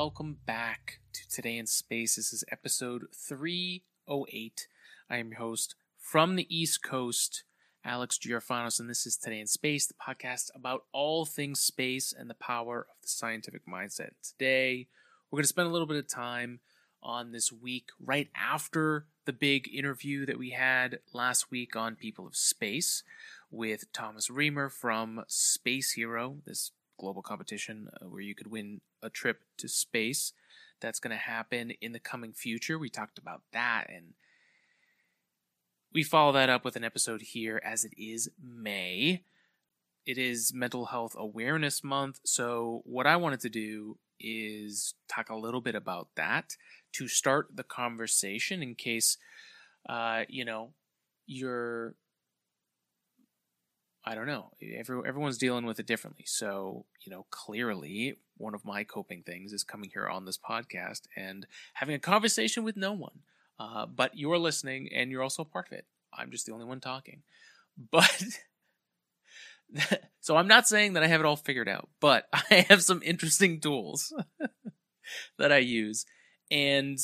[0.00, 2.14] Welcome back to Today in Space.
[2.14, 4.68] This is episode 308.
[5.10, 7.42] I am your host from the East Coast,
[7.84, 8.30] Alex G.
[8.30, 12.34] Orphanos, and this is Today in Space, the podcast about all things space and the
[12.34, 14.10] power of the scientific mindset.
[14.22, 14.86] Today,
[15.32, 16.60] we're going to spend a little bit of time
[17.02, 22.24] on this week right after the big interview that we had last week on People
[22.24, 23.02] of Space
[23.50, 29.10] with Thomas Reamer from Space Hero, this global competition uh, where you could win a
[29.10, 30.32] trip to space.
[30.80, 32.78] That's going to happen in the coming future.
[32.78, 34.14] We talked about that and
[35.92, 39.22] we follow that up with an episode here as it is May.
[40.06, 42.20] It is Mental Health Awareness Month.
[42.24, 46.56] So, what I wanted to do is talk a little bit about that
[46.92, 49.16] to start the conversation in case,
[49.88, 50.72] uh, you know,
[51.26, 51.94] you're
[54.08, 54.52] I don't know.
[54.74, 56.24] Every, everyone's dealing with it differently.
[56.26, 61.02] So, you know, clearly one of my coping things is coming here on this podcast
[61.14, 63.20] and having a conversation with no one.
[63.60, 65.84] Uh, but you're listening and you're also part of it.
[66.10, 67.22] I'm just the only one talking.
[67.92, 68.24] But
[70.20, 73.02] so I'm not saying that I have it all figured out, but I have some
[73.04, 74.12] interesting tools
[75.38, 76.06] that I use.
[76.50, 76.98] And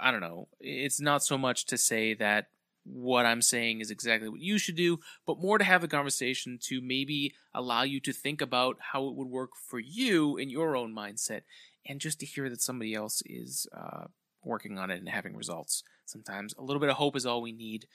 [0.00, 2.46] I don't know, it's not so much to say that
[2.90, 6.58] what I'm saying is exactly what you should do, but more to have a conversation
[6.62, 10.76] to maybe allow you to think about how it would work for you in your
[10.76, 11.42] own mindset,
[11.86, 14.04] and just to hear that somebody else is uh,
[14.42, 15.82] working on it and having results.
[16.06, 17.86] Sometimes a little bit of hope is all we need.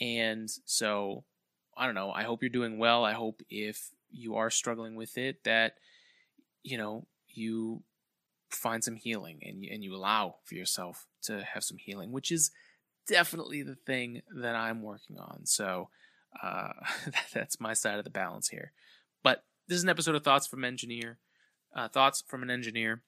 [0.00, 1.24] And so,
[1.76, 2.12] I don't know.
[2.12, 3.04] I hope you're doing well.
[3.04, 5.74] I hope if you are struggling with it, that,
[6.62, 7.82] you know, you
[8.50, 12.50] find some healing and and you allow for yourself to have some healing, which is
[13.10, 15.40] definitely the thing that I'm working on.
[15.44, 15.88] So
[16.42, 16.72] uh,
[17.34, 18.72] that's my side of the balance here.
[19.22, 21.18] But this is an episode of Thoughts from Engineer,
[21.74, 23.02] uh, Thoughts from an Engineer.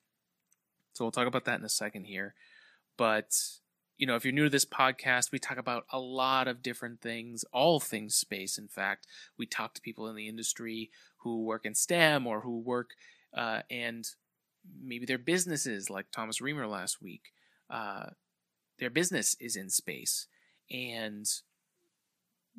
[0.93, 2.35] So we'll talk about that in a second here.
[2.97, 3.33] But
[3.97, 6.99] you know, if you're new to this podcast, we talk about a lot of different
[6.99, 8.57] things, all things space.
[8.57, 12.59] In fact, we talk to people in the industry who work in STEM or who
[12.59, 12.91] work
[13.33, 14.05] uh, and
[14.81, 17.31] maybe their businesses, like Thomas Reamer last week.
[17.69, 18.07] Uh,
[18.79, 20.27] their business is in space.
[20.71, 21.25] And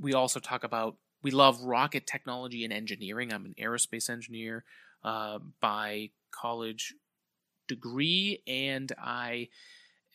[0.00, 3.32] we also talk about we love rocket technology and engineering.
[3.32, 4.64] I'm an aerospace engineer
[5.02, 6.94] uh, by college
[7.66, 9.48] degree, and I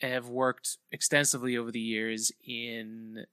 [0.02, 3.26] have worked extensively over the years in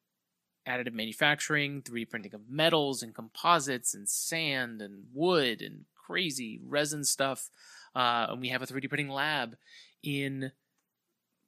[0.66, 7.04] additive manufacturing, 3D printing of metals and composites and sand and wood and crazy resin
[7.04, 7.50] stuff.
[7.94, 9.56] Uh, and we have a 3D printing lab
[10.02, 10.50] in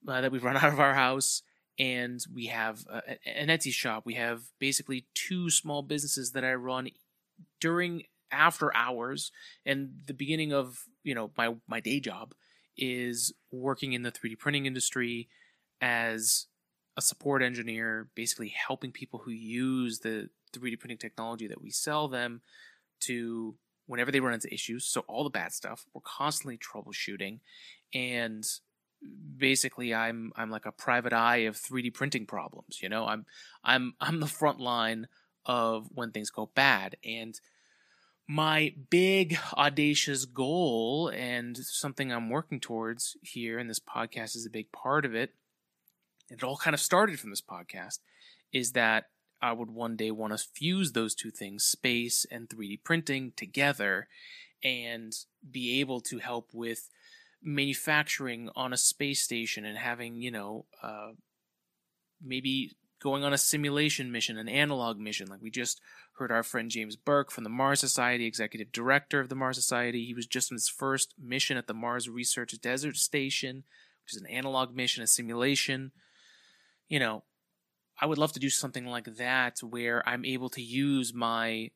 [0.07, 1.43] uh, that we've run out of our house
[1.79, 2.85] and we have
[3.25, 4.05] an Etsy shop.
[4.05, 6.89] We have basically two small businesses that I run
[7.61, 9.33] during after hours
[9.65, 12.35] and the beginning of you know my my day job
[12.77, 15.29] is working in the 3D printing industry
[15.81, 16.47] as
[16.97, 22.09] a support engineer, basically helping people who use the 3D printing technology that we sell
[22.09, 22.41] them
[23.01, 23.57] to
[23.87, 24.85] whenever they run into issues.
[24.85, 27.41] So all the bad stuff, we're constantly troubleshooting
[27.95, 28.45] and
[29.37, 32.81] basically I'm I'm like a private eye of 3D printing problems.
[32.83, 33.27] You know, I'm
[33.65, 35.09] I'm I'm the front line
[35.47, 36.97] of when things go bad.
[37.05, 37.41] And
[38.27, 44.51] my big audacious goal and something I'm working towards here, and this podcast is a
[44.51, 45.35] big part of it.
[46.31, 48.01] It all kind of started from this podcast,
[48.53, 49.07] is that
[49.41, 54.09] I would one day want to fuse those two things, space and 3D printing, together
[54.63, 55.15] and
[55.51, 56.91] be able to help with
[57.43, 61.13] manufacturing on a space station and having, you know, uh,
[62.23, 65.29] maybe going on a simulation mission, an analog mission.
[65.29, 65.81] Like we just
[66.15, 70.05] heard our friend James Burk from the Mars Society, executive director of the Mars Society.
[70.05, 73.65] He was just on his first mission at the Mars Research Desert Station,
[74.05, 75.93] which is an analog mission, a simulation.
[76.89, 77.25] You know,
[78.01, 81.71] I would love to do something like that where I'm able to use my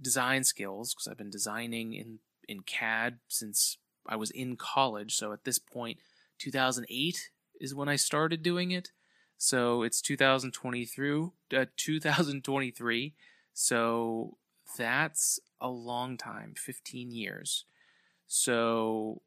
[0.00, 2.18] design skills because I've been designing in
[2.48, 5.98] in CAD since I was in college, so at this point,
[6.38, 7.30] 2008
[7.60, 8.92] is when I started doing it.
[9.38, 13.14] So it's 2023, uh, 2023.
[13.52, 14.36] So
[14.76, 17.64] that's a long time, 15 years.
[18.26, 19.22] So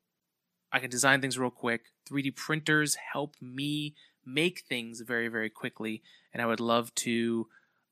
[0.71, 1.85] I can design things real quick.
[2.09, 3.95] 3D printers help me
[4.25, 6.01] make things very, very quickly.
[6.33, 7.47] And I would love to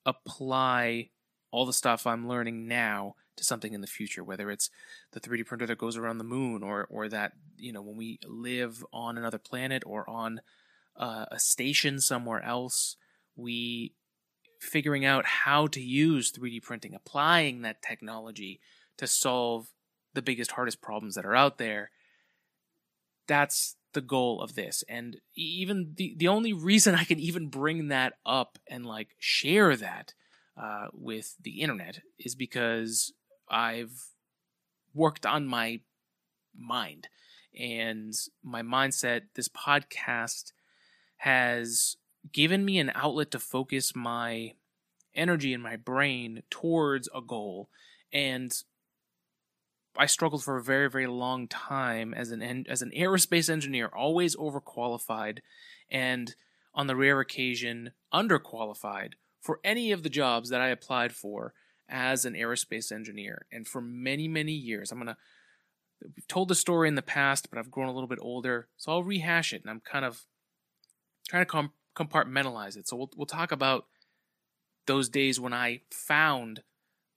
[0.05, 1.09] apply
[1.51, 4.69] all the stuff I'm learning now to something in the future, whether it's
[5.11, 8.19] the 3D printer that goes around the moon, or or that you know when we
[8.25, 10.41] live on another planet or on
[10.97, 12.97] uh, a station somewhere else,
[13.35, 13.93] we
[14.59, 18.59] figuring out how to use 3D printing, applying that technology
[18.97, 19.67] to solve
[20.13, 21.91] the biggest, hardest problems that are out there.
[23.27, 24.83] that's the goal of this.
[24.87, 29.75] And even the, the only reason I can even bring that up and like share
[29.75, 30.13] that
[30.55, 33.13] uh, with the internet is because
[33.49, 34.07] I've
[34.93, 35.81] worked on my
[36.55, 37.07] mind
[37.57, 38.13] and
[38.43, 39.23] my mindset.
[39.35, 40.51] This podcast
[41.17, 41.97] has
[42.31, 44.53] given me an outlet to focus my
[45.15, 47.69] energy and my brain towards a goal.
[48.13, 48.53] And
[49.97, 54.35] I struggled for a very, very long time as an as an aerospace engineer, always
[54.35, 55.39] overqualified,
[55.89, 56.35] and
[56.73, 61.53] on the rare occasion underqualified for any of the jobs that I applied for
[61.89, 63.45] as an aerospace engineer.
[63.51, 65.17] And for many, many years, I'm gonna
[66.01, 68.91] we've told the story in the past, but I've grown a little bit older, so
[68.91, 70.25] I'll rehash it, and I'm kind of
[71.29, 72.87] trying to com- compartmentalize it.
[72.87, 73.85] So we'll we'll talk about
[74.85, 76.63] those days when I found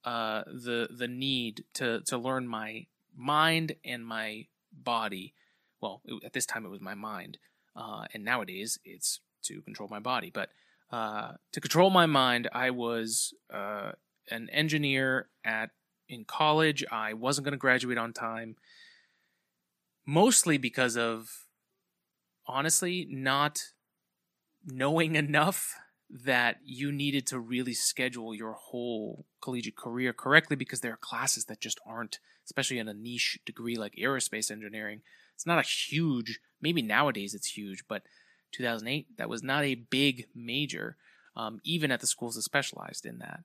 [0.03, 5.33] uh, the the need to to learn my mind and my body.
[5.81, 7.37] Well, it, at this time it was my mind,
[7.75, 10.31] uh, and nowadays it's to control my body.
[10.33, 10.49] But
[10.91, 13.93] uh, to control my mind, I was uh,
[14.31, 15.71] an engineer at
[16.07, 16.83] in college.
[16.91, 18.55] I wasn't going to graduate on time,
[20.05, 21.45] mostly because of
[22.47, 23.61] honestly not
[24.65, 25.75] knowing enough
[26.09, 31.45] that you needed to really schedule your whole collegiate career correctly because there are classes
[31.45, 35.01] that just aren't, especially in a niche degree like aerospace engineering.
[35.35, 38.03] It's not a huge, maybe nowadays it's huge, but
[38.51, 40.97] 2008, that was not a big major,
[41.37, 43.41] um, even at the schools that specialized in that.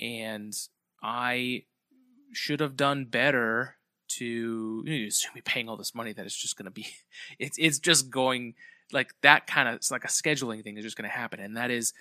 [0.00, 0.54] And
[1.02, 1.64] I
[2.32, 3.76] should have done better
[4.08, 6.86] to you know, assume me paying all this money that it's just going to be,
[7.38, 8.54] it's, it's just going
[8.92, 11.56] like that kind of it's like a scheduling thing is just going to happen and
[11.56, 11.92] that is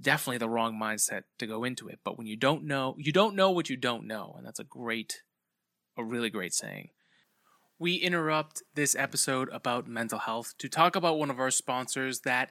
[0.00, 2.00] definitely the wrong mindset to go into it.
[2.04, 4.64] But when you don't know you don't know what you don't know and that's a
[4.64, 5.22] great
[5.96, 6.90] a really great saying.
[7.78, 12.50] We interrupt this episode about mental health to talk about one of our sponsors that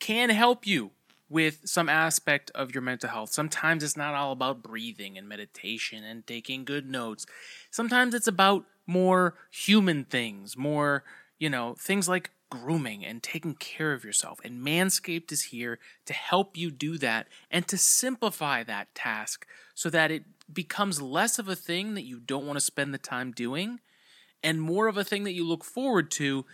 [0.00, 0.92] can help you
[1.30, 3.32] with some aspect of your mental health.
[3.32, 7.24] Sometimes it's not all about breathing and meditation and taking good notes.
[7.70, 11.04] Sometimes it's about more human things, more,
[11.38, 14.40] you know, things like grooming and taking care of yourself.
[14.44, 19.88] And Manscaped is here to help you do that and to simplify that task so
[19.88, 23.30] that it becomes less of a thing that you don't want to spend the time
[23.30, 23.78] doing
[24.42, 26.44] and more of a thing that you look forward to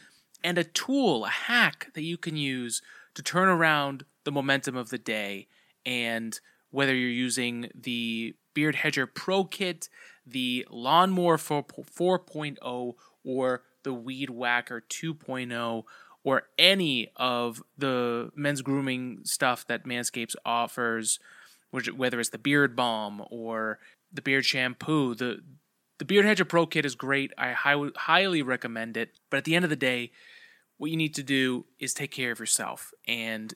[0.44, 2.82] and a tool, a hack that you can use
[3.14, 5.46] to turn around the momentum of the day.
[5.86, 6.38] And
[6.70, 9.88] whether you're using the Beard Hedger Pro Kit,
[10.26, 12.94] the Lawnmower 4.0,
[13.24, 15.84] or the Weed Whacker 2.0
[16.24, 21.20] or any of the men's grooming stuff that Manscapes offers,
[21.70, 23.78] which, whether it's the beard balm or
[24.12, 25.40] the beard shampoo, the
[25.98, 27.32] the Beard Hedger Pro Kit is great.
[27.38, 29.12] I high, highly recommend it.
[29.30, 30.12] But at the end of the day,
[30.76, 32.92] what you need to do is take care of yourself.
[33.08, 33.54] And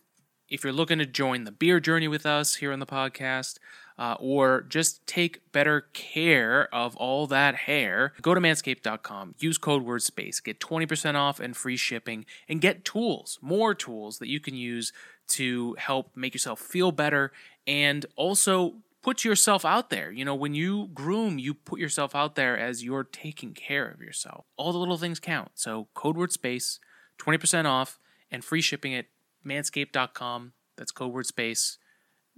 [0.50, 3.58] if you're looking to join the beer journey with us here on the podcast,
[3.98, 9.82] uh, or just take better care of all that hair, go to manscaped.com, use code
[9.82, 14.40] word space, get 20% off and free shipping, and get tools, more tools that you
[14.40, 14.92] can use
[15.28, 17.30] to help make yourself feel better
[17.66, 20.10] and also put yourself out there.
[20.10, 24.00] You know, when you groom, you put yourself out there as you're taking care of
[24.00, 24.46] yourself.
[24.56, 25.52] All the little things count.
[25.54, 26.80] So, code word space,
[27.18, 27.98] 20% off,
[28.30, 29.06] and free shipping at
[29.46, 30.52] manscaped.com.
[30.76, 31.78] That's code word space,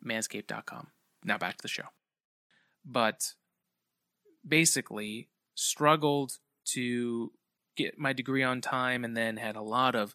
[0.04, 0.88] manscaped.com
[1.24, 1.84] now back to the show.
[2.84, 3.34] But
[4.46, 7.32] basically, struggled to
[7.76, 10.14] get my degree on time and then had a lot of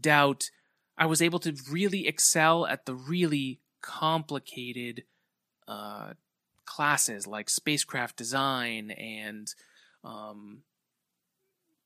[0.00, 0.50] doubt.
[0.98, 5.04] I was able to really excel at the really complicated
[5.68, 6.14] uh,
[6.64, 9.48] classes like spacecraft design and
[10.02, 10.62] um,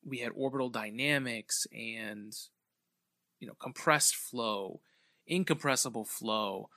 [0.04, 2.34] we had orbital dynamics and
[3.40, 4.80] you know compressed flow
[5.28, 6.68] incompressible flow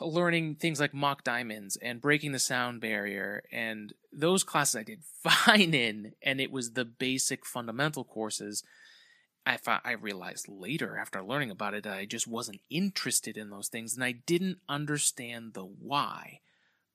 [0.00, 5.00] learning things like Mach diamonds and breaking the sound barrier and those classes I did
[5.22, 8.62] fine in and it was the basic fundamental courses
[9.44, 13.68] I I realized later after learning about it that I just wasn't interested in those
[13.68, 16.40] things and I didn't understand the why.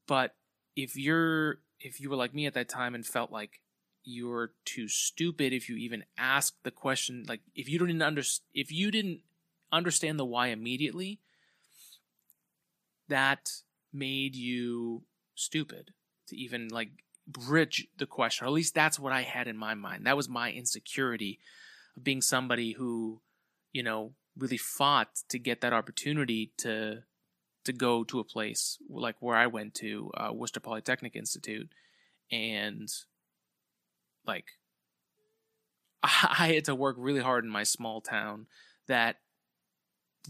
[0.07, 0.35] But
[0.75, 3.59] if you're if you were like me at that time and felt like
[4.07, 8.23] you're too stupid if you even ask the question like if you didn't under
[8.53, 9.19] if you didn't
[9.71, 11.19] understand the why immediately
[13.09, 13.51] that
[13.93, 15.03] made you
[15.35, 15.91] stupid
[16.27, 16.89] to even like
[17.27, 20.05] bridge the question, or at least that's what I had in my mind.
[20.05, 21.39] That was my insecurity
[21.95, 23.21] of being somebody who,
[23.73, 27.03] you know, really fought to get that opportunity to
[27.65, 31.69] to go to a place like where I went to uh, Worcester Polytechnic Institute,
[32.31, 32.89] and
[34.27, 34.45] like
[36.03, 38.47] I had to work really hard in my small town
[38.87, 39.17] that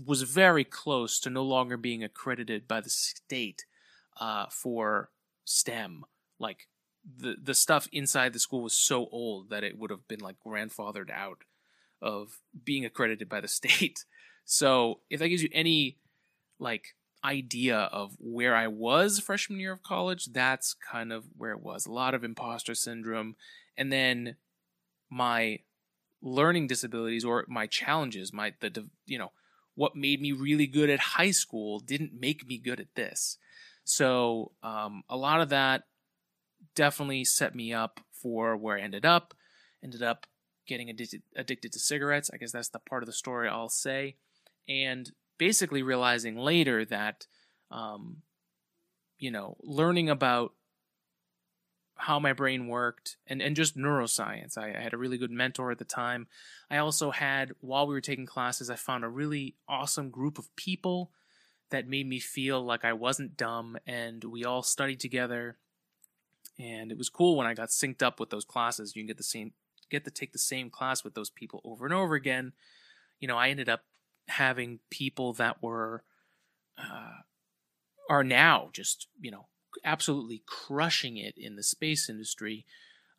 [0.06, 3.66] was very close to no longer being accredited by the state
[4.20, 5.10] uh, for
[5.46, 6.04] STEM.
[6.40, 6.68] Like
[7.04, 10.36] the the stuff inside the school was so old that it would have been like
[10.46, 11.44] grandfathered out
[12.02, 14.06] of being accredited by the state.
[14.46, 15.98] So if that gives you any
[16.60, 21.62] like idea of where I was freshman year of college, that's kind of where it
[21.62, 21.86] was.
[21.86, 23.36] A lot of imposter syndrome,
[23.78, 24.36] and then
[25.10, 25.60] my
[26.22, 29.32] learning disabilities or my challenges, my the you know
[29.76, 33.38] what made me really good at high school didn't make me good at this.
[33.84, 35.84] So um, a lot of that
[36.76, 39.34] definitely set me up for where I ended up.
[39.84, 40.26] Ended up
[40.68, 42.30] getting addicted addicted to cigarettes.
[42.34, 44.16] I guess that's the part of the story I'll say,
[44.68, 47.28] and basically realizing later that,
[47.72, 48.18] um,
[49.20, 50.54] you know, learning about
[51.98, 54.58] how my brain worked and, and just neuroscience.
[54.58, 56.28] I, I, had a really good mentor at the time.
[56.70, 60.56] I also had, while we were taking classes, I found a really awesome group of
[60.56, 61.12] people
[61.70, 65.58] that made me feel like I wasn't dumb and we all studied together.
[66.60, 68.96] And it was cool when I got synced up with those classes.
[68.96, 69.54] You can get the same
[69.90, 72.54] get to take the same class with those people over and over again.
[73.20, 73.84] You know, I ended up
[74.28, 76.04] having people that were
[76.78, 77.22] uh,
[78.10, 79.48] are now just, you know,
[79.84, 82.66] absolutely crushing it in the space industry.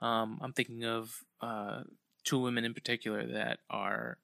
[0.00, 1.82] Um, I'm thinking of uh,
[2.24, 4.18] two women in particular that are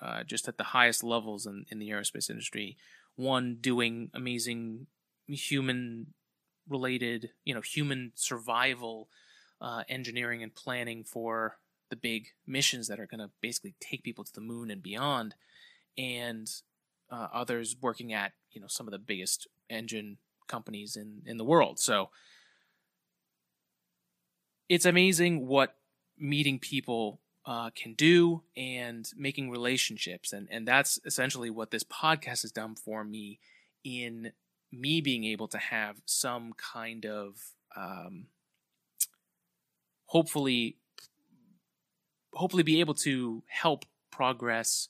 [0.00, 2.76] uh, just at the highest levels in, in the aerospace industry.
[3.16, 4.86] One doing amazing
[5.26, 6.08] human
[6.68, 9.08] related, you know, human survival
[9.60, 11.56] uh, engineering and planning for
[11.90, 15.34] the big missions that are going to basically take people to the moon and beyond,
[15.96, 16.50] and
[17.10, 21.44] uh, others working at you know some of the biggest engine companies in in the
[21.44, 21.78] world.
[21.78, 22.10] So
[24.68, 25.76] it's amazing what
[26.18, 32.42] meeting people uh, can do and making relationships, and and that's essentially what this podcast
[32.42, 33.38] has done for me
[33.84, 34.32] in
[34.72, 37.36] me being able to have some kind of
[37.76, 38.26] um,
[40.06, 40.76] hopefully
[42.32, 44.88] hopefully be able to help progress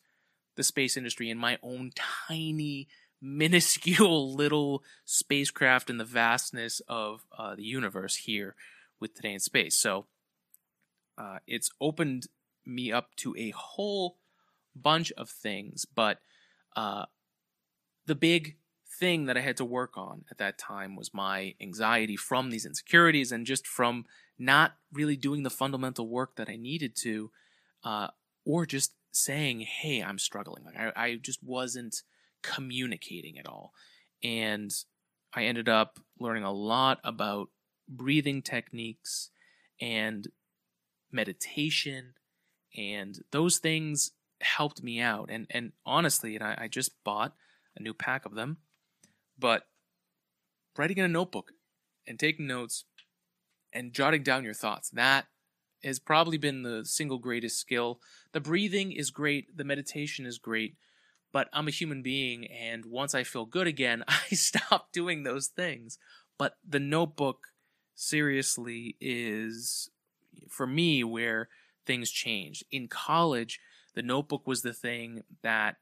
[0.56, 1.92] the space industry in my own
[2.28, 2.88] tiny
[3.20, 8.54] minuscule little spacecraft in the vastness of uh, the universe here
[9.00, 9.76] with Today in Space.
[9.76, 10.06] So
[11.18, 12.26] uh, it's opened
[12.66, 14.18] me up to a whole
[14.74, 16.18] bunch of things, but
[16.76, 17.06] uh,
[18.06, 18.56] the big
[18.98, 22.66] thing that I had to work on at that time was my anxiety from these
[22.66, 24.04] insecurities and just from
[24.38, 27.30] not really doing the fundamental work that I needed to,
[27.84, 28.08] uh,
[28.44, 32.02] or just saying, "Hey, I'm struggling." Like I, I just wasn't
[32.42, 33.72] communicating at all.
[34.22, 34.72] And
[35.34, 37.48] I ended up learning a lot about
[37.88, 39.30] breathing techniques
[39.80, 40.28] and
[41.10, 42.14] meditation
[42.76, 47.34] and those things helped me out and and honestly and I, I just bought
[47.76, 48.58] a new pack of them
[49.38, 49.66] but
[50.76, 51.52] writing in a notebook
[52.06, 52.84] and taking notes
[53.72, 55.26] and jotting down your thoughts that
[55.84, 58.00] has probably been the single greatest skill
[58.32, 60.76] the breathing is great the meditation is great
[61.34, 65.48] but I'm a human being, and once I feel good again, I stop doing those
[65.48, 65.98] things.
[66.38, 67.48] But the notebook,
[67.96, 69.90] seriously, is
[70.48, 71.48] for me where
[71.84, 72.62] things changed.
[72.70, 73.58] In college,
[73.94, 75.76] the notebook was the thing that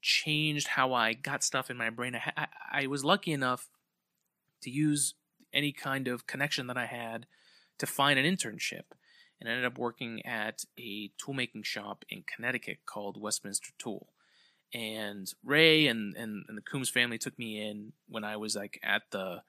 [0.00, 2.14] changed how I got stuff in my brain.
[2.14, 2.46] I, I,
[2.84, 3.68] I was lucky enough
[4.62, 5.12] to use
[5.52, 7.26] any kind of connection that I had
[7.78, 8.84] to find an internship
[9.40, 14.08] and ended up working at a toolmaking shop in Connecticut called Westminster Tool
[14.74, 18.78] and Ray and, and, and the Coombs family took me in when I was like
[18.82, 19.42] at the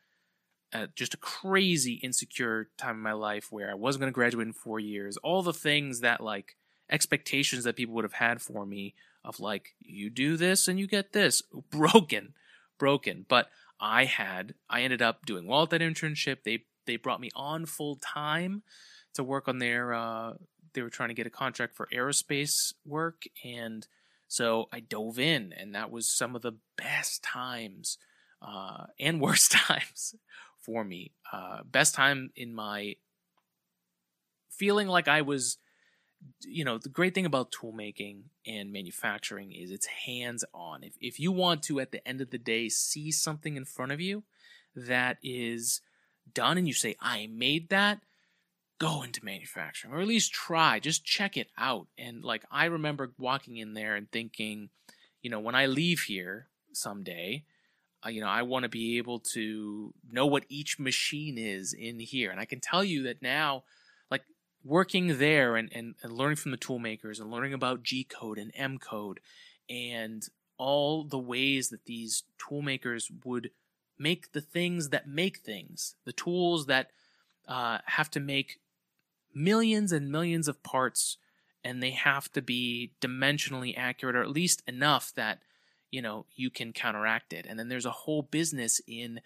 [0.71, 4.47] at just a crazy insecure time in my life where I wasn't going to graduate
[4.47, 5.17] in four years.
[5.17, 6.55] All the things that like
[6.89, 8.93] expectations that people would have had for me
[9.23, 12.33] of like you do this and you get this broken,
[12.77, 13.25] broken.
[13.27, 16.43] But I had I ended up doing well at that internship.
[16.43, 18.63] They they brought me on full time
[19.13, 19.93] to work on their.
[19.93, 20.33] Uh,
[20.73, 23.87] they were trying to get a contract for aerospace work and
[24.29, 27.97] so I dove in, and that was some of the best times
[28.41, 30.15] uh, and worst times
[30.61, 31.11] for me.
[31.33, 32.95] Uh, best time in my
[34.51, 35.57] feeling like I was,
[36.45, 40.83] you know, the great thing about tool making and manufacturing is it's hands on.
[40.83, 43.91] If, if you want to, at the end of the day, see something in front
[43.91, 44.23] of you
[44.75, 45.81] that is
[46.33, 47.99] done and you say, I made that,
[48.79, 50.79] go into manufacturing or at least try.
[50.79, 51.87] Just check it out.
[51.97, 54.69] And like i remember walking in there and thinking
[55.21, 57.43] you know when i leave here someday
[58.05, 61.99] uh, you know i want to be able to know what each machine is in
[61.99, 62.31] here.
[62.31, 63.63] And i can tell you that now
[64.09, 64.23] like
[64.63, 68.37] working there and, and, and learning from the tool makers and learning about G code
[68.37, 69.19] and M code
[69.69, 70.25] and
[70.57, 73.51] all the ways that these tool makers would
[73.99, 76.91] make the things that make things, the tools that
[77.47, 78.59] uh, have to make
[79.33, 81.17] millions and millions of parts
[81.63, 85.39] and they have to be dimensionally accurate or at least enough that
[85.91, 87.45] you know you can counteract it.
[87.47, 89.19] And then there's a whole business in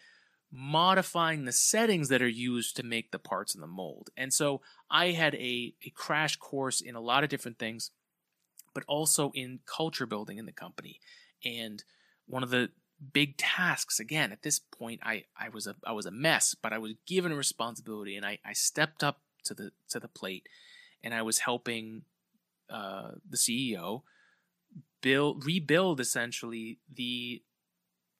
[0.51, 4.09] modifying the settings that are used to make the parts in the mold.
[4.17, 7.91] And so i had a, a crash course in a lot of different things
[8.73, 10.99] but also in culture building in the company.
[11.45, 11.83] And
[12.25, 12.71] one of the
[13.11, 13.99] big tasks.
[13.99, 16.93] Again at this point i i was a i was a mess but i was
[17.07, 20.47] given a responsibility and i i stepped up to the to the plate
[21.03, 22.03] and i was helping
[22.69, 24.01] uh, the ceo
[25.01, 27.41] build rebuild essentially the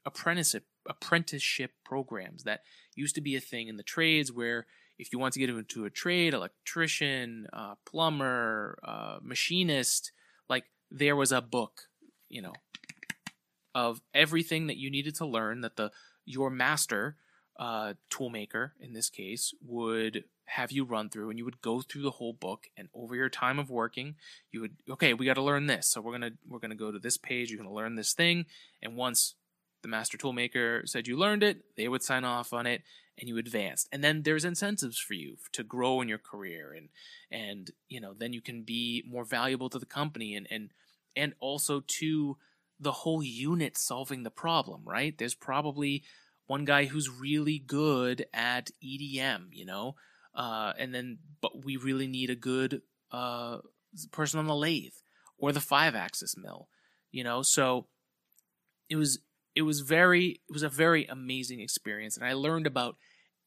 [0.05, 2.61] apprenticeship apprenticeship programs that
[2.95, 4.65] used to be a thing in the trades where
[4.99, 10.11] if you want to get into a trade electrician uh, plumber uh, machinist
[10.49, 11.83] like there was a book
[12.29, 12.53] you know
[13.75, 15.91] of everything that you needed to learn that the
[16.25, 17.17] your master
[17.59, 22.01] uh, toolmaker in this case would have you run through and you would go through
[22.01, 24.15] the whole book and over your time of working
[24.51, 26.99] you would okay we got to learn this so we're gonna we're gonna go to
[26.99, 28.45] this page you're gonna learn this thing
[28.81, 29.35] and once
[29.83, 32.81] the master toolmaker said you learned it they would sign off on it
[33.17, 33.87] and you advanced.
[33.91, 36.89] And then there's incentives for you to grow in your career and
[37.31, 40.71] and you know then you can be more valuable to the company and and
[41.15, 42.37] and also to
[42.79, 45.17] the whole unit solving the problem, right?
[45.17, 46.03] There's probably
[46.47, 49.95] one guy who's really good at EDM, you know,
[50.35, 52.81] uh, and then but we really need a good
[53.11, 53.59] uh,
[54.11, 54.93] person on the lathe
[55.37, 56.67] or the five axis mill,
[57.11, 57.41] you know.
[57.41, 57.87] So
[58.89, 59.19] it was
[59.55, 62.97] it was very it was a very amazing experience, and I learned about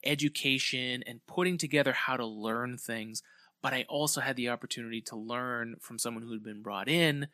[0.05, 3.23] education and putting together how to learn things.
[3.63, 7.29] But I also had the opportunity to learn from someone who had been brought in,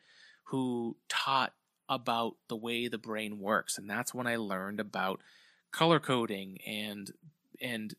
[0.45, 1.53] who taught
[1.89, 5.21] about the way the brain works and that's when i learned about
[5.71, 7.11] color coding and
[7.61, 7.95] and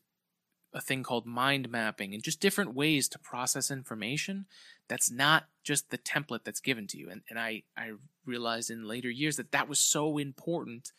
[0.73, 4.45] a thing called mind mapping and just different ways to process information
[4.89, 7.09] that's not just the template that's given to you.
[7.09, 7.91] And, and i i
[8.25, 10.91] realized in later years that that was so important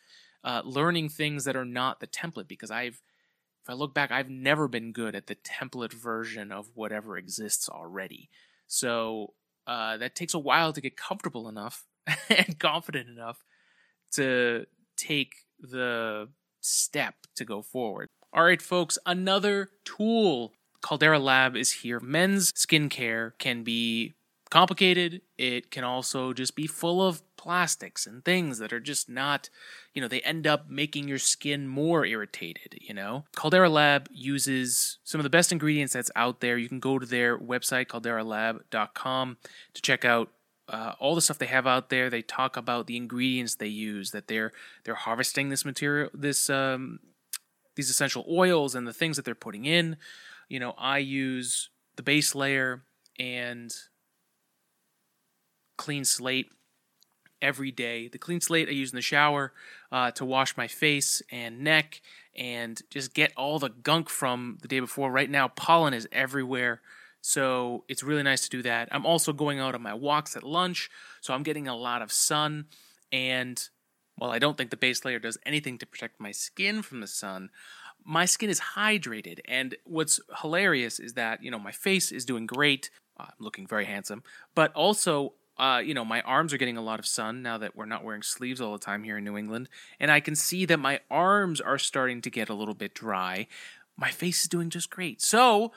[0.43, 3.01] uh, learning things that are not the template because i've
[3.63, 7.69] if i look back i've never been good at the template version of whatever exists
[7.69, 8.29] already.
[8.65, 9.33] So
[9.65, 11.85] uh, that takes a while to get comfortable enough
[12.29, 13.43] and confident enough
[14.13, 14.65] to
[14.95, 16.29] take the
[16.61, 18.09] step to go forward.
[18.33, 20.53] All right, folks, another tool.
[20.81, 21.99] Caldera Lab is here.
[21.99, 24.13] Men's skincare can be
[24.49, 25.21] complicated.
[25.37, 29.49] It can also just be full of plastics and things that are just not,
[29.93, 33.25] you know, they end up making your skin more irritated, you know.
[33.35, 36.57] Caldera Lab uses some of the best ingredients that's out there.
[36.57, 39.37] You can go to their website, calderalab.com,
[39.73, 40.31] to check out
[40.69, 42.09] uh, all the stuff they have out there.
[42.09, 44.51] They talk about the ingredients they use, that they're
[44.83, 46.99] they're harvesting this material, this um,
[47.75, 49.97] these essential oils, and the things that they're putting in.
[50.49, 52.83] You know, I use the base layer
[53.19, 53.73] and
[55.77, 56.51] clean slate
[57.41, 58.07] every day.
[58.07, 59.53] The clean slate I use in the shower
[59.91, 62.01] uh, to wash my face and neck
[62.35, 65.11] and just get all the gunk from the day before.
[65.11, 66.81] Right now, pollen is everywhere.
[67.27, 68.87] So it's really nice to do that.
[68.89, 72.09] I'm also going out on my walks at lunch, so I'm getting a lot of
[72.09, 72.67] sun.
[73.11, 73.61] And
[74.15, 77.07] while I don't think the base layer does anything to protect my skin from the
[77.07, 77.49] sun,
[78.05, 79.39] my skin is hydrated.
[79.45, 82.91] And what's hilarious is that, you know, my face is doing great.
[83.19, 84.23] Uh, I'm looking very handsome.
[84.55, 87.75] But also, uh, you know, my arms are getting a lot of sun now that
[87.75, 89.67] we're not wearing sleeves all the time here in New England.
[89.99, 93.47] And I can see that my arms are starting to get a little bit dry.
[93.97, 95.21] My face is doing just great.
[95.21, 95.73] So,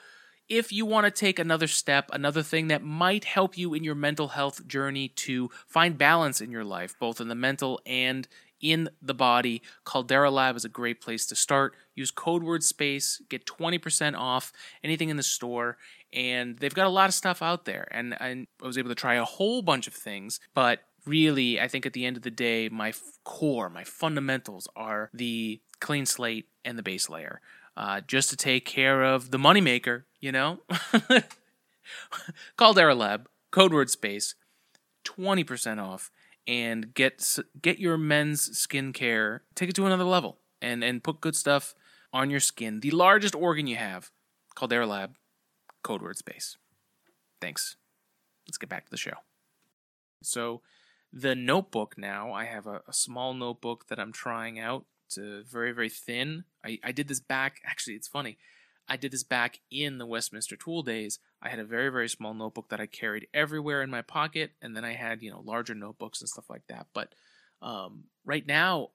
[0.51, 3.95] if you want to take another step, another thing that might help you in your
[3.95, 8.27] mental health journey to find balance in your life, both in the mental and
[8.61, 11.75] in the body, Caldera Lab is a great place to start.
[11.95, 14.53] Use code word space, get 20% off
[14.85, 15.79] anything in the store,
[16.13, 17.89] and they've got a lot of stuff out there.
[17.91, 21.87] And, I was able to try a whole bunch of things, but really, I think
[21.87, 22.93] at the end of the day, my
[23.25, 27.41] core, my fundamentals are the clean slate and the base layer
[27.77, 30.61] uh, just to take care of the moneymaker, you know?
[32.57, 34.35] Caldera Lab, code word space,
[35.05, 36.11] 20% off,
[36.47, 41.37] and get get your men's skincare, take it to another level, and, and put good
[41.37, 41.75] stuff
[42.13, 42.81] on your skin.
[42.81, 44.11] The largest organ you have,
[44.55, 45.17] Caldera Lab,
[45.83, 46.57] code word space.
[47.41, 47.77] Thanks.
[48.47, 49.15] Let's get back to the show.
[50.23, 50.61] So,
[51.13, 54.85] the notebook now, I have a, a small notebook that I'm trying out.
[55.19, 56.45] Uh, very, very thin.
[56.65, 58.39] I, I did this back, actually, it's funny.
[58.89, 61.21] I did this back in the Westminster Tool days.
[61.41, 64.77] I had a very, very small notebook that I carried everywhere in my pocket, and
[64.77, 66.89] then I had, you know, larger notebooks and stuff like that.
[66.93, 67.15] But
[67.63, 68.89] um, right now,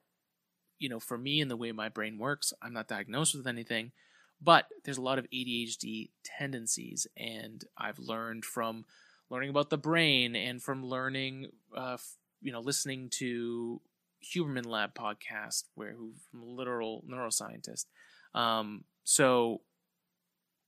[0.78, 3.92] you know, for me and the way my brain works, I'm not diagnosed with anything,
[4.40, 8.84] but there's a lot of ADHD tendencies, and I've learned from
[9.30, 11.96] learning about the brain and from learning, uh,
[12.42, 13.80] you know, listening to
[14.34, 17.86] Huberman Lab podcast, where who from a literal neuroscientist.
[18.34, 19.62] Um, so,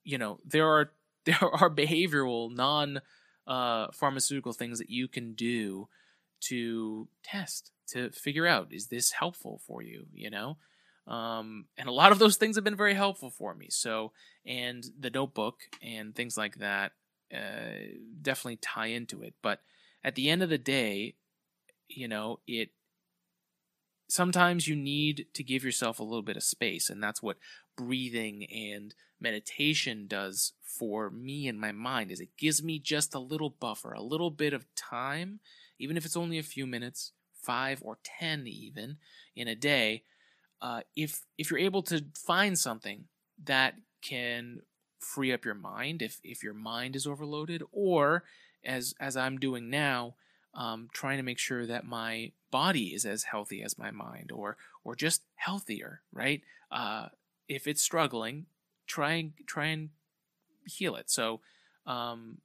[0.05, 0.93] you know, there are
[1.25, 3.01] there are behavioral non
[3.47, 5.89] uh, pharmaceutical things that you can do
[6.41, 10.57] to test to figure out is this helpful for you you know?
[11.07, 13.69] Um, and a lot of those things have been very helpful for me.
[13.71, 14.13] So
[14.47, 16.93] and the notebook and things like that
[17.35, 19.35] uh, definitely tie into it.
[19.43, 19.61] But
[20.05, 21.15] at the end of the day
[21.89, 22.71] you know it
[24.09, 27.37] sometimes you need to give yourself a little bit of space and that's what
[27.77, 33.19] breathing and meditation does for me and my mind is it gives me just a
[33.19, 35.41] little buffer a little bit of time
[35.79, 38.97] even if it's only a few minutes five or ten even
[39.37, 40.03] in a day
[40.61, 43.05] uh, if if you're able to find something
[43.45, 44.61] that can
[44.99, 48.25] free up your mind if if your mind is overloaded or
[48.65, 50.15] as as i'm doing now
[50.59, 54.57] um, trying to make sure that my body is as healthy as my mind or
[54.85, 56.43] or just healthier right?
[56.71, 57.07] Uh,
[57.49, 58.47] if it's struggling
[58.87, 59.91] try and try and
[60.67, 61.11] heal it.
[61.11, 61.41] So
[61.87, 62.39] um,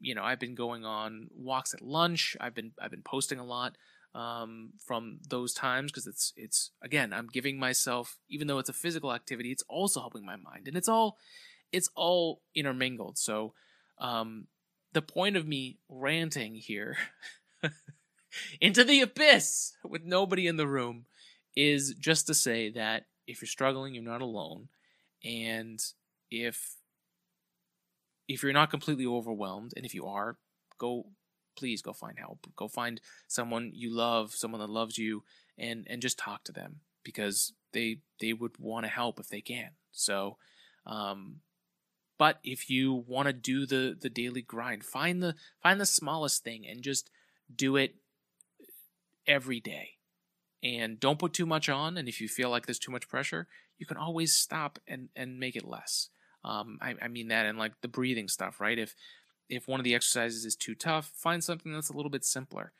[0.00, 2.36] you know i've been going on walks at lunch.
[2.40, 3.76] I've been i've been posting a lot
[4.14, 8.74] um, from those times because it's it's again i'm giving myself even though it's a
[8.74, 11.16] physical activity it's also helping my mind and it's all
[11.72, 13.18] it's all intermingled.
[13.18, 13.54] So
[13.98, 14.46] um,
[14.92, 16.96] the point of me ranting here
[18.60, 21.06] into the abyss with nobody in the room
[21.56, 24.68] is just to say that if you're struggling, you're not alone.
[25.24, 25.80] And
[26.30, 26.76] if
[28.28, 30.38] if you're not completely overwhelmed, and if you are,
[30.78, 31.06] go
[31.56, 32.46] please go find help.
[32.56, 35.22] Go find someone you love, someone that loves you,
[35.58, 39.40] and and just talk to them because they they would want to help if they
[39.40, 39.70] can.
[39.92, 40.36] So
[40.86, 41.40] um
[42.22, 46.44] but if you want to do the the daily grind, find the find the smallest
[46.44, 47.10] thing and just
[47.52, 47.96] do it
[49.26, 49.94] every day.
[50.62, 51.96] And don't put too much on.
[51.96, 55.40] And if you feel like there's too much pressure, you can always stop and and
[55.40, 56.10] make it less.
[56.44, 58.78] Um, I, I mean that and like the breathing stuff, right?
[58.78, 58.94] If
[59.48, 62.72] if one of the exercises is too tough, find something that's a little bit simpler.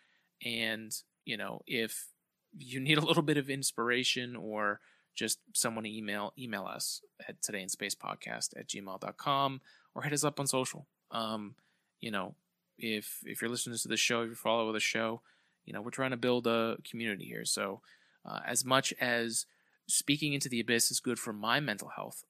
[0.44, 0.92] And
[1.24, 2.10] you know, if
[2.56, 4.78] you need a little bit of inspiration or
[5.14, 9.60] just someone email email us at today in space podcast at gmail.com
[9.94, 10.86] or hit us up on social.
[11.10, 11.54] Um,
[12.00, 12.34] you know
[12.78, 15.20] if if you're listening to the show if you follow the show
[15.64, 17.44] you know we're trying to build a community here.
[17.44, 17.80] So
[18.24, 19.46] uh, as much as
[19.88, 22.22] speaking into the abyss is good for my mental health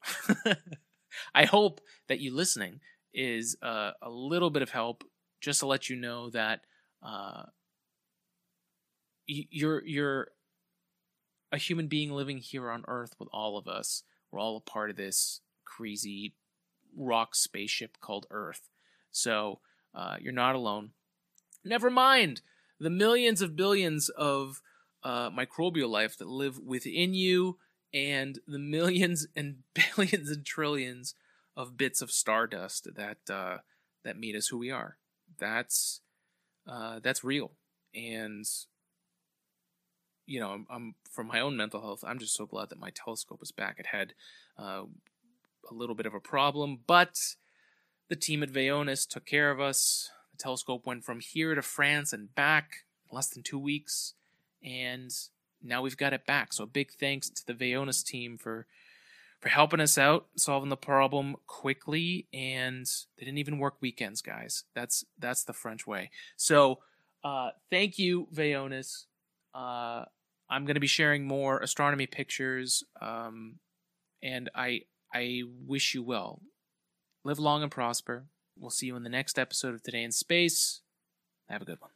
[1.35, 2.81] i hope that you listening
[3.15, 5.05] is uh, a little bit of help
[5.41, 6.61] just to let you know that
[7.03, 7.43] uh,
[9.27, 10.29] you're you're
[11.53, 14.03] a human being living here on Earth with all of us.
[14.31, 16.35] We're all a part of this crazy
[16.97, 18.71] rock spaceship called Earth.
[19.11, 19.61] So
[19.95, 20.91] uh, you're not alone.
[21.65, 22.41] Never mind
[22.81, 24.61] the millions of billions of
[25.05, 27.59] uh, microbial life that live within you
[27.95, 31.15] and the millions and billions and trillions
[31.57, 33.59] of bits of stardust that uh,
[34.05, 34.97] that made us who we are.
[35.39, 36.01] That's
[36.67, 37.53] uh, that's real,
[37.95, 38.47] and
[40.27, 42.05] you know, I'm, I'm, for my own mental health.
[42.07, 43.77] I'm just so glad that my telescope is back.
[43.79, 44.15] It had
[44.59, 44.85] uh,
[45.71, 47.19] a little bit of a problem, but
[48.09, 50.11] the team at Vaonis took care of us.
[50.33, 54.15] The telescope went from here to France and back in less than two weeks,
[54.63, 55.11] and
[55.63, 56.53] now we've got it back.
[56.53, 58.67] So big thanks to the Vaonis team for
[59.41, 62.87] for helping us out, solving the problem quickly, and
[63.19, 64.65] they didn't even work weekends, guys.
[64.73, 66.11] That's that's the French way.
[66.37, 66.79] So
[67.25, 69.07] uh, thank you, Vaonis.
[69.55, 70.05] Uh,
[70.51, 73.59] I'm going to be sharing more astronomy pictures, um,
[74.23, 76.43] and I I wish you well.
[77.25, 78.27] Live long and prosper.
[78.59, 80.83] We'll see you in the next episode of Today in Space.
[81.49, 81.91] Have a good one.